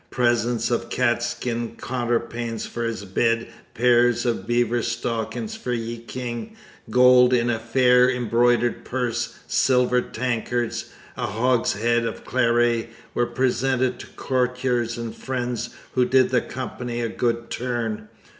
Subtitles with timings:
[0.09, 6.55] Presents of 'catt skin counterpanes for his bedd,' 'pairs of beaver stockings for ye King.'
[6.89, 10.85] 'gold in a faire embroidered purse,' 'silver tankards,'
[11.15, 17.07] 'a hogshead of claret,' were presented to courtiers and friends who did the Company a
[17.07, 18.07] good turn.